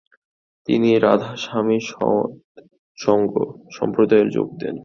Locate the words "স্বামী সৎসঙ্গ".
1.43-3.35